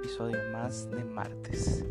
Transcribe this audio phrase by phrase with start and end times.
[0.00, 1.84] episodio más de martes.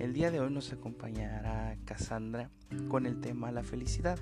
[0.00, 2.50] El día de hoy nos acompañará Cassandra
[2.88, 4.18] con el tema la felicidad,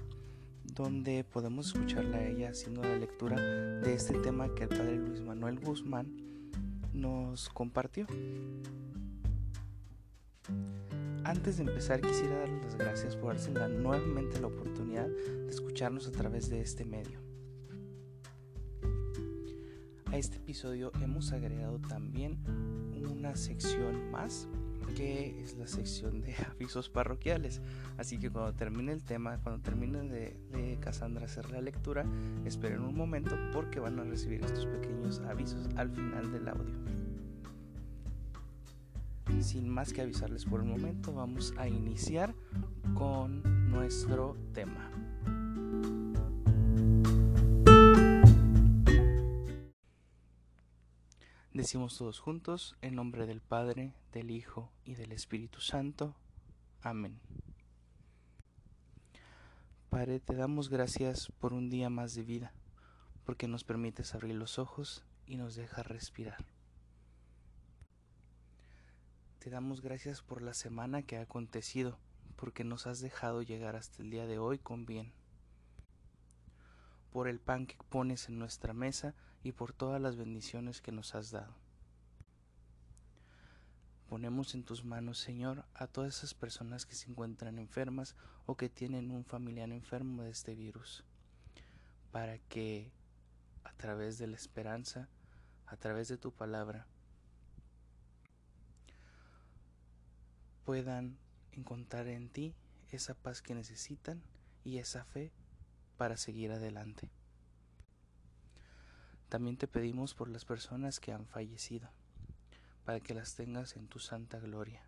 [0.65, 5.23] donde podemos escucharla a ella haciendo la lectura de este tema que el padre Luis
[5.23, 6.15] Manuel Guzmán
[6.93, 8.07] nos compartió.
[11.25, 16.13] Antes de empezar quisiera darles las gracias por darse nuevamente la oportunidad de escucharnos a
[16.13, 17.19] través de este medio.
[20.05, 22.37] A este episodio hemos agregado también
[23.21, 24.49] una sección más
[24.97, 27.61] que es la sección de avisos parroquiales.
[27.99, 32.05] Así que cuando termine el tema, cuando termine de, de Cassandra hacer la lectura,
[32.45, 36.75] esperen un momento porque van a recibir estos pequeños avisos al final del audio.
[39.41, 42.35] Sin más que avisarles por el momento, vamos a iniciar
[42.95, 44.90] con nuestro tema.
[51.61, 56.17] Decimos todos juntos, en nombre del Padre, del Hijo y del Espíritu Santo.
[56.81, 57.21] Amén.
[59.91, 62.55] Padre, te damos gracias por un día más de vida,
[63.27, 66.47] porque nos permites abrir los ojos y nos dejas respirar.
[69.39, 71.99] Te damos gracias por la semana que ha acontecido,
[72.37, 75.13] porque nos has dejado llegar hasta el día de hoy con bien.
[77.13, 81.15] Por el pan que pones en nuestra mesa, y por todas las bendiciones que nos
[81.15, 81.55] has dado.
[84.09, 88.17] Ponemos en tus manos, Señor, a todas esas personas que se encuentran enfermas
[88.47, 91.05] o que tienen un familiar enfermo de este virus,
[92.11, 92.91] para que
[93.63, 95.09] a través de la esperanza,
[95.67, 96.87] a través de tu palabra,
[100.65, 101.17] puedan
[101.53, 102.55] encontrar en ti
[102.91, 104.23] esa paz que necesitan
[104.65, 105.33] y esa fe
[105.97, 107.11] para seguir adelante.
[109.31, 111.89] También te pedimos por las personas que han fallecido,
[112.85, 114.83] para que las tengas en tu santa gloria.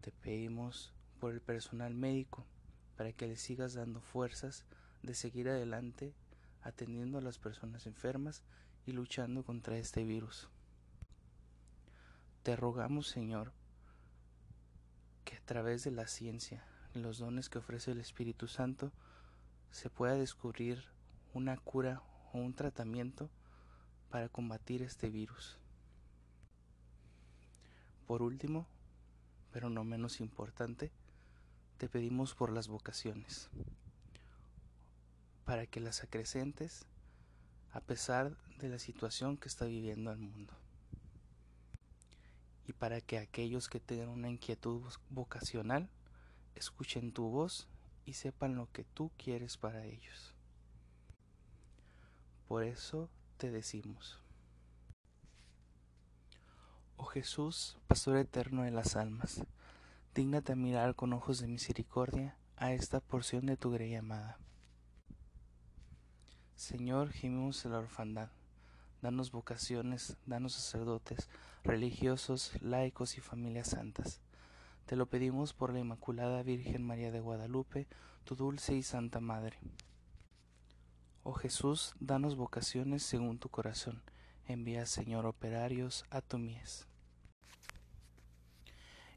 [0.00, 2.46] Te pedimos por el personal médico,
[2.96, 4.64] para que les sigas dando fuerzas
[5.02, 6.14] de seguir adelante
[6.62, 8.44] atendiendo a las personas enfermas
[8.86, 10.48] y luchando contra este virus.
[12.44, 13.52] Te rogamos, Señor,
[15.24, 16.64] que a través de la ciencia
[16.94, 18.92] los dones que ofrece el Espíritu Santo
[19.72, 20.84] se pueda descubrir
[21.34, 23.30] una cura o un tratamiento
[24.10, 25.58] para combatir este virus.
[28.06, 28.66] Por último,
[29.52, 30.92] pero no menos importante,
[31.78, 33.50] te pedimos por las vocaciones,
[35.44, 36.86] para que las acrecentes
[37.72, 40.52] a pesar de la situación que está viviendo el mundo,
[42.66, 45.88] y para que aquellos que tengan una inquietud vocacional
[46.54, 47.66] escuchen tu voz
[48.04, 50.31] y sepan lo que tú quieres para ellos.
[52.52, 53.08] Por eso
[53.38, 54.20] te decimos,
[56.98, 59.42] Oh Jesús, Pastor eterno de las almas,
[60.14, 64.38] dígnate mirar con ojos de misericordia a esta porción de tu grey amada.
[66.54, 68.28] Señor, gemimos en la orfandad,
[69.00, 71.30] danos vocaciones, danos sacerdotes,
[71.64, 74.20] religiosos, laicos y familias santas.
[74.84, 77.86] Te lo pedimos por la Inmaculada Virgen María de Guadalupe,
[78.24, 79.58] tu dulce y santa Madre.
[81.24, 84.02] Oh Jesús, danos vocaciones según tu corazón.
[84.48, 86.88] Envía, Señor, operarios a tu mies.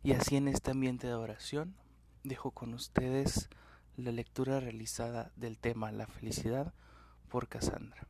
[0.03, 1.73] Y así en este ambiente de oración,
[2.23, 3.49] dejo con ustedes
[3.97, 6.75] la lectura realizada del tema La felicidad
[7.27, 8.07] por Cassandra.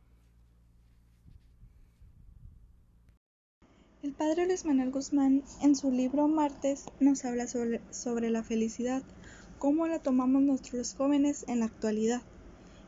[4.04, 9.04] El padre Luis Manuel Guzmán en su libro Martes nos habla sobre, sobre la felicidad,
[9.58, 12.22] cómo la tomamos nuestros jóvenes en la actualidad.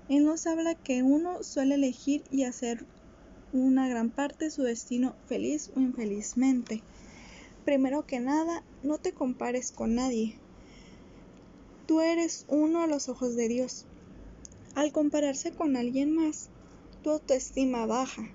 [0.10, 2.86] Él nos habla que uno suele elegir y hacer
[3.52, 6.82] una gran parte de su destino feliz o infelizmente.
[7.66, 10.40] Primero que nada, no te compares con nadie.
[11.88, 13.86] Tú eres uno a los ojos de Dios.
[14.76, 16.48] Al compararse con alguien más,
[17.04, 18.32] tu autoestima baja.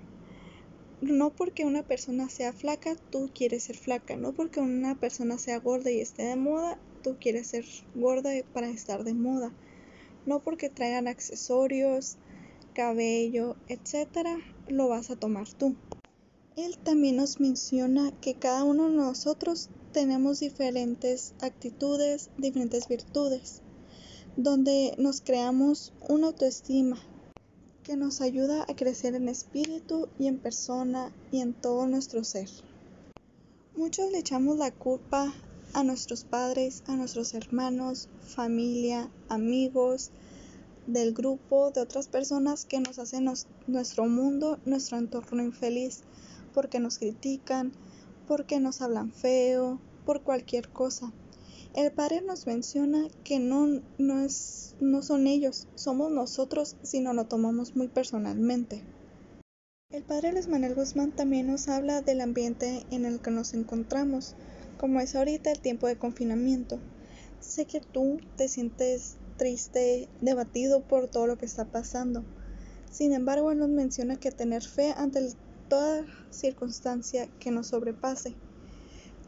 [1.01, 4.17] No porque una persona sea flaca, tú quieres ser flaca.
[4.17, 7.65] No porque una persona sea gorda y esté de moda, tú quieres ser
[7.95, 9.55] gorda para estar de moda
[10.27, 12.17] no porque traigan accesorios,
[12.75, 14.39] cabello, etcétera,
[14.69, 15.77] lo vas a tomar tú.
[16.57, 23.63] Él también nos menciona que cada uno de nosotros tenemos diferentes actitudes, diferentes virtudes,
[24.37, 26.99] donde nos creamos una autoestima
[27.83, 32.49] que nos ayuda a crecer en espíritu y en persona y en todo nuestro ser.
[33.77, 35.33] Muchos le echamos la culpa
[35.75, 40.11] a nuestros padres, a nuestros hermanos, familia, amigos,
[40.87, 43.29] del grupo, de otras personas que nos hacen
[43.67, 46.03] nuestro mundo, nuestro entorno infeliz,
[46.53, 47.73] porque nos critican,
[48.27, 51.13] porque nos hablan feo, por cualquier cosa.
[51.75, 57.15] El Padre nos menciona que no, no, es, no son ellos, somos nosotros si no
[57.15, 58.83] lo tomamos muy personalmente.
[59.91, 64.35] El Padre Luis Manuel Guzmán también nos habla del ambiente en el que nos encontramos,
[64.83, 66.81] como es ahorita el tiempo de confinamiento.
[67.39, 72.25] Sé que tú te sientes triste, debatido por todo lo que está pasando.
[72.91, 75.21] Sin embargo, Él nos menciona que tener fe ante
[75.69, 78.35] toda circunstancia que nos sobrepase.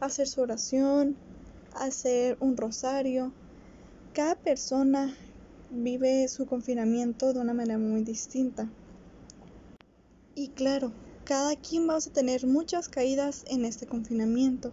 [0.01, 1.15] Hacer su oración,
[1.77, 3.33] hacer un rosario.
[4.13, 5.15] Cada persona
[5.71, 8.69] vive su confinamiento de una manera muy distinta.
[10.35, 10.91] Y claro,
[11.25, 14.73] cada quien va a tener muchas caídas en este confinamiento.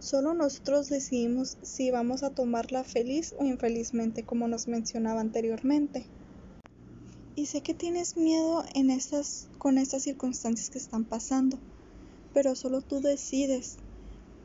[0.00, 6.06] Solo nosotros decidimos si vamos a tomarla feliz o infelizmente, como nos mencionaba anteriormente.
[7.36, 11.60] Y sé que tienes miedo en estas, con estas circunstancias que están pasando,
[12.32, 13.76] pero solo tú decides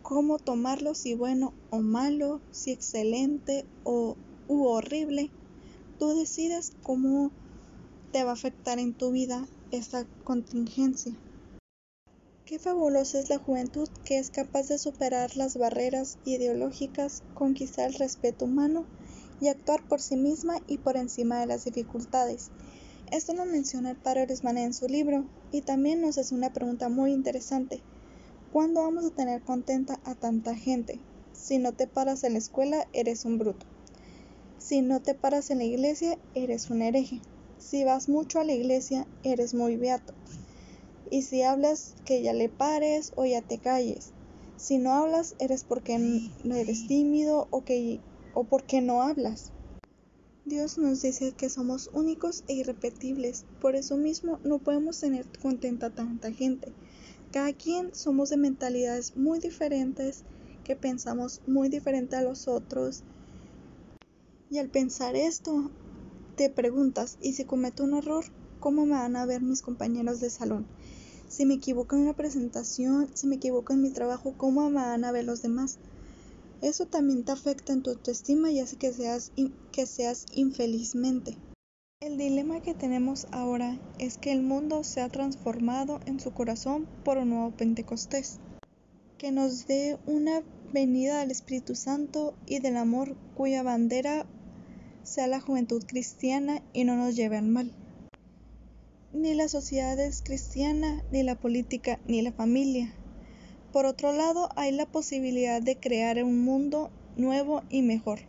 [0.01, 4.17] cómo tomarlo, si bueno o malo, si excelente o
[4.47, 5.31] u horrible.
[5.97, 7.31] Tú decides cómo
[8.11, 11.17] te va a afectar en tu vida esta contingencia.
[12.45, 17.95] Qué fabulosa es la juventud que es capaz de superar las barreras ideológicas, conquistar el
[17.95, 18.85] respeto humano
[19.41, 22.51] y actuar por sí misma y por encima de las dificultades.
[23.11, 26.87] Esto lo menciona el padre Oresman en su libro y también nos hace una pregunta
[26.87, 27.81] muy interesante.
[28.51, 30.99] ¿Cuándo vamos a tener contenta a tanta gente?
[31.33, 33.65] Si no te paras en la escuela, eres un bruto.
[34.59, 37.21] Si no te paras en la iglesia, eres un hereje.
[37.57, 40.13] Si vas mucho a la iglesia, eres muy beato.
[41.11, 44.11] Y si hablas, que ya le pares o ya te calles.
[44.57, 45.97] Si no hablas, eres porque
[46.43, 47.99] no eres tímido o, que,
[48.33, 49.51] o porque no hablas.
[50.45, 55.87] Dios nos dice que somos únicos e irrepetibles, por eso mismo no podemos tener contenta
[55.87, 56.71] a tanta gente.
[57.31, 60.23] Cada quien somos de mentalidades muy diferentes,
[60.63, 63.03] que pensamos muy diferente a los otros.
[64.51, 65.71] Y al pensar esto,
[66.35, 68.25] te preguntas, ¿y si cometo un error?
[68.59, 70.65] ¿Cómo me van a ver mis compañeros de salón?
[71.27, 75.11] Si me equivoco en una presentación, si me equivoco en mi trabajo, ¿cómo van a
[75.11, 75.79] ver los demás?
[76.61, 79.31] Eso también te afecta en tu autoestima y hace que seas,
[79.71, 81.37] que seas infelizmente.
[82.01, 86.87] El dilema que tenemos ahora es que el mundo se ha transformado en su corazón
[87.03, 88.39] por un nuevo Pentecostés,
[89.17, 94.25] que nos dé una venida al Espíritu Santo y del amor cuya bandera
[95.03, 97.71] sea la juventud cristiana y no nos lleve al mal.
[99.15, 102.93] Ni la sociedad es cristiana, ni la política, ni la familia.
[103.71, 108.19] Por otro lado, hay la posibilidad de crear un mundo nuevo y mejor,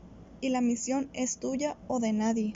[0.41, 2.53] y la misión es tuya o de nadie.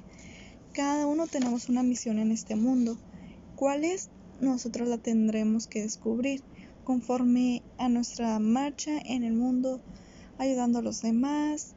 [0.73, 2.97] Cada uno tenemos una misión en este mundo.
[3.56, 4.11] ¿Cuál es?
[4.41, 6.44] Nosotros la tendremos que descubrir
[6.85, 9.81] conforme a nuestra marcha en el mundo,
[10.38, 11.75] ayudando a los demás,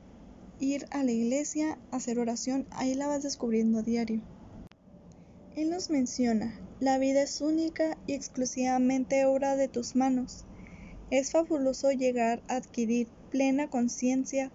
[0.59, 4.21] ir a la iglesia, hacer oración, ahí la vas descubriendo a diario.
[5.55, 10.45] Él nos menciona, la vida es única y exclusivamente obra de tus manos.
[11.11, 14.51] Es fabuloso llegar a adquirir plena conciencia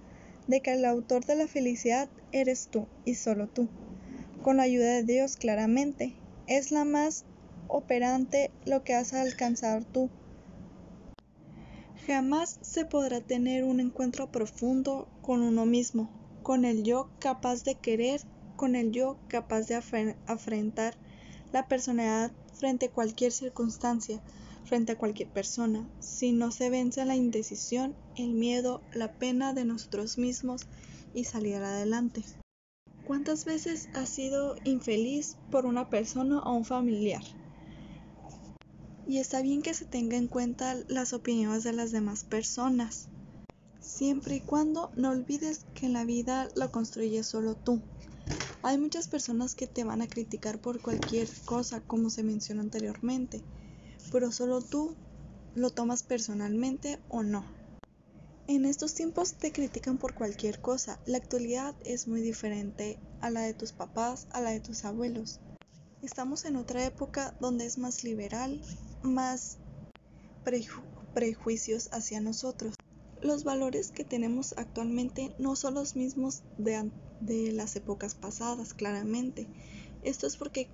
[0.46, 3.68] de que el autor de la felicidad eres tú y solo tú
[4.42, 6.14] con la ayuda de Dios claramente.
[6.46, 7.24] Es la más
[7.66, 10.10] operante lo que has alcanzado tú.
[12.06, 16.10] Jamás se podrá tener un encuentro profundo con uno mismo,
[16.42, 18.22] con el yo capaz de querer,
[18.58, 19.76] con el yo capaz de
[20.26, 20.96] afrontar
[21.52, 24.20] la personalidad frente a cualquier circunstancia,
[24.64, 29.64] frente a cualquier persona, si no se vence la indecisión, el miedo, la pena de
[29.64, 30.66] nosotros mismos
[31.14, 32.24] y salir adelante.
[33.06, 37.22] ¿Cuántas veces has sido infeliz por una persona o un familiar?
[39.06, 43.06] Y está bien que se tenga en cuenta las opiniones de las demás personas,
[43.80, 47.80] siempre y cuando no olvides que la vida la construyes solo tú.
[48.62, 53.40] Hay muchas personas que te van a criticar por cualquier cosa, como se mencionó anteriormente,
[54.10, 54.96] pero solo tú
[55.54, 57.44] lo tomas personalmente o no.
[58.48, 60.98] En estos tiempos te critican por cualquier cosa.
[61.06, 65.38] La actualidad es muy diferente a la de tus papás, a la de tus abuelos.
[66.02, 68.60] Estamos en otra época donde es más liberal,
[69.02, 69.58] más
[71.14, 72.74] prejuicios hacia nosotros.
[73.20, 79.46] Los valores que tenemos actualmente no son los mismos de, de las épocas pasadas, claramente.
[80.02, 80.68] Esto es porque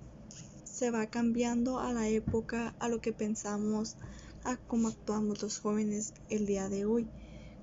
[0.63, 3.95] se va cambiando a la época, a lo que pensamos,
[4.43, 7.09] a cómo actuamos los jóvenes el día de hoy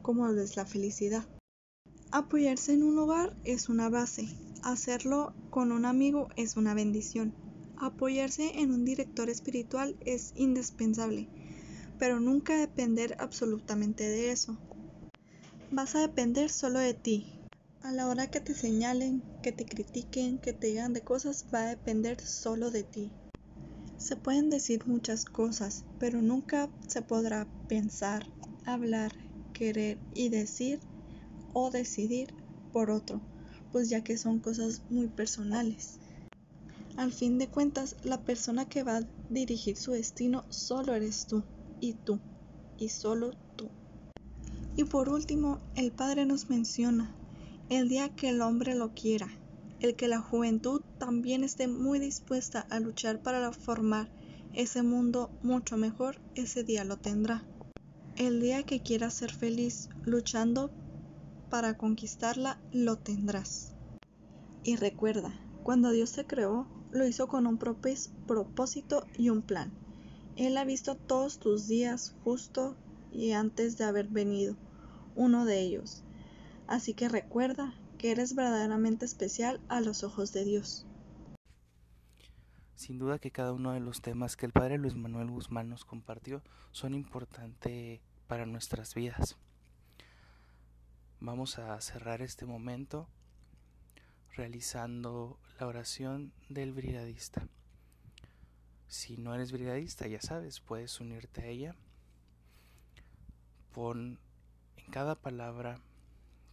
[0.03, 1.25] como es la felicidad.
[2.11, 4.29] Apoyarse en un hogar es una base,
[4.63, 7.33] hacerlo con un amigo es una bendición.
[7.79, 11.29] Apoyarse en un director espiritual es indispensable,
[11.99, 14.59] pero nunca depender absolutamente de eso.
[15.71, 17.42] Vas a depender solo de ti.
[17.85, 21.63] A la hora que te señalen, que te critiquen, que te digan de cosas, va
[21.63, 23.11] a depender solo de ti.
[23.99, 28.25] Se pueden decir muchas cosas, pero nunca se podrá pensar,
[28.65, 29.13] hablar,
[29.53, 30.79] querer y decir
[31.55, 32.33] o decidir
[32.73, 33.21] por otro,
[33.73, 35.99] pues ya que son cosas muy personales.
[36.97, 41.43] Al fin de cuentas, la persona que va a dirigir su destino solo eres tú,
[41.81, 42.21] y tú,
[42.79, 43.69] y solo tú.
[44.77, 47.17] Y por último, el Padre nos menciona,
[47.79, 49.29] el día que el hombre lo quiera,
[49.81, 54.11] el que la juventud también esté muy dispuesta a luchar para formar
[54.53, 57.47] ese mundo mucho mejor, ese día lo tendrá.
[58.17, 60.71] El día que quieras ser feliz luchando
[61.49, 63.73] para conquistarla, lo tendrás.
[64.65, 69.73] Y recuerda, cuando Dios te creó, lo hizo con un propósito y un plan.
[70.37, 72.77] Él ha visto todos tus días justo
[73.11, 74.57] y antes de haber venido,
[75.17, 76.05] uno de ellos.
[76.73, 80.87] Así que recuerda que eres verdaderamente especial a los ojos de Dios.
[82.77, 85.85] Sin duda que cada uno de los temas que el Padre Luis Manuel Guzmán nos
[85.85, 89.37] compartió son importantes para nuestras vidas.
[91.21, 93.07] Vamos a cerrar este momento
[94.35, 97.47] realizando la oración del brigadista.
[98.89, 101.77] Si no eres brigadista, ya sabes, puedes unirte a ella.
[103.75, 104.19] Pon
[104.79, 105.79] en cada palabra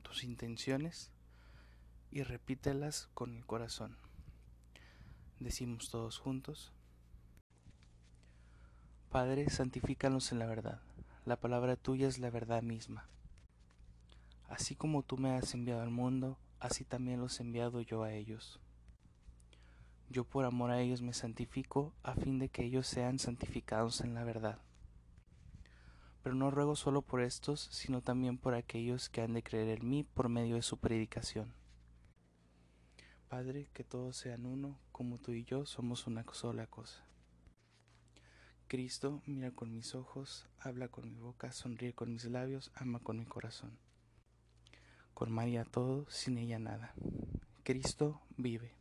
[0.09, 1.11] tus intenciones
[2.09, 3.95] y repítelas con el corazón.
[5.39, 6.73] Decimos todos juntos.
[9.11, 10.81] Padre, santifícanos en la verdad.
[11.25, 13.05] La palabra tuya es la verdad misma.
[14.47, 18.11] Así como tú me has enviado al mundo, así también los he enviado yo a
[18.11, 18.59] ellos.
[20.09, 24.15] Yo por amor a ellos me santifico, a fin de que ellos sean santificados en
[24.15, 24.57] la verdad.
[26.23, 29.89] Pero no ruego solo por estos, sino también por aquellos que han de creer en
[29.89, 31.53] mí por medio de su predicación
[33.29, 37.05] Padre, que todos sean uno, como tú y yo somos una sola cosa.
[38.67, 43.19] Cristo, mira con mis ojos, habla con mi boca, sonríe con mis labios, ama con
[43.19, 43.77] mi corazón.
[45.13, 46.95] Con María todo, sin ella nada.
[47.63, 48.73] Cristo vive.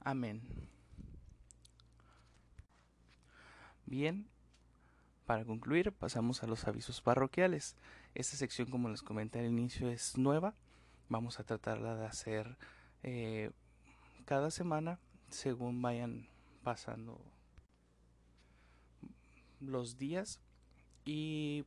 [0.00, 0.42] Amén.
[3.86, 4.28] Bien,
[5.26, 7.76] para concluir pasamos a los avisos parroquiales.
[8.14, 10.54] Esta sección, como les comenté al inicio, es nueva
[11.08, 12.56] Vamos a tratarla de hacer
[13.04, 13.52] eh,
[14.24, 14.98] cada semana
[15.30, 16.26] según vayan
[16.64, 17.20] pasando
[19.60, 20.40] los días
[21.04, 21.64] y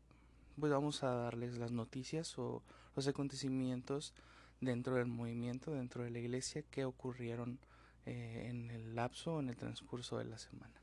[0.59, 2.63] pues vamos a darles las noticias o
[2.97, 4.13] los acontecimientos
[4.59, 7.59] dentro del movimiento, dentro de la iglesia que ocurrieron
[8.05, 10.78] eh, en el lapso, en el transcurso de la semana.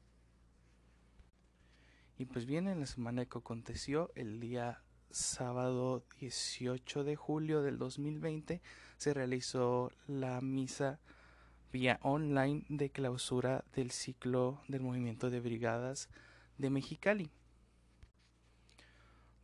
[2.18, 4.80] Y pues bien, en la semana que aconteció, el día
[5.10, 8.62] sábado 18 de julio del 2020
[8.96, 10.98] se realizó la misa
[11.72, 16.08] vía online de clausura del ciclo del movimiento de brigadas
[16.56, 17.30] de Mexicali,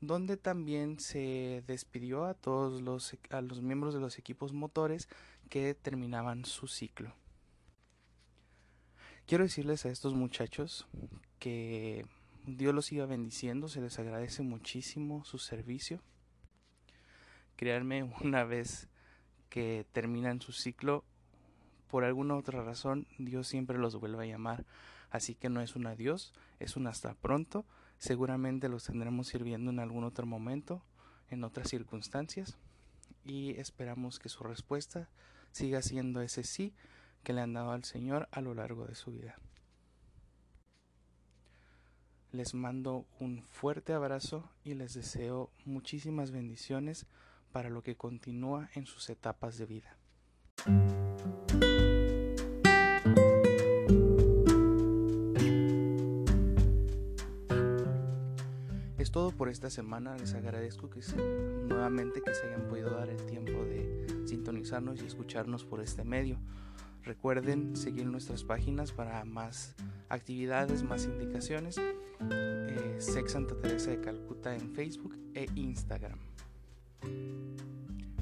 [0.01, 5.11] donde también se despidió a todos los, a los miembros de los equipos motores
[5.51, 7.15] que terminaban su ciclo.
[9.27, 10.87] Quiero decirles a estos muchachos
[11.39, 12.07] que
[12.45, 16.03] Dios los siga bendiciendo, se les agradece muchísimo su servicio.
[17.57, 18.89] Créanme, una vez
[19.49, 21.05] que terminan su ciclo,
[21.89, 24.65] por alguna otra razón, Dios siempre los vuelve a llamar.
[25.11, 27.67] Así que no es un adiós, es un hasta pronto.
[27.99, 30.83] Seguramente los tendremos sirviendo en algún otro momento,
[31.29, 32.57] en otras circunstancias.
[33.25, 35.11] Y esperamos que su respuesta
[35.53, 36.75] siga siendo ese sí
[37.23, 39.37] que le han dado al Señor a lo largo de su vida.
[42.33, 47.05] Les mando un fuerte abrazo y les deseo muchísimas bendiciones
[47.53, 49.99] para lo que continúa en sus etapas de vida.
[58.97, 60.17] Es todo por esta semana.
[60.17, 61.01] Les agradezco que
[61.69, 66.39] nuevamente que se hayan podido dar el tiempo de sintonizarnos y escucharnos por este medio.
[67.03, 69.75] Recuerden seguir nuestras páginas para más
[70.09, 71.79] actividades, más indicaciones.
[72.31, 76.19] Eh, Sex Santa Teresa de Calcuta en Facebook e Instagram.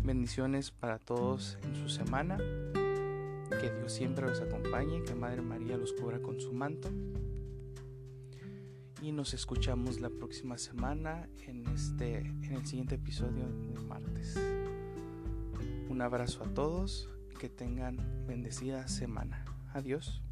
[0.02, 2.38] Bendiciones para todos en su semana.
[2.38, 6.88] Que Dios siempre los acompañe, que Madre María los cubra con su manto.
[9.02, 14.38] Y nos escuchamos la próxima semana en, este, en el siguiente episodio de martes.
[15.88, 19.44] Un abrazo a todos, que tengan bendecida semana.
[19.72, 20.22] Adiós.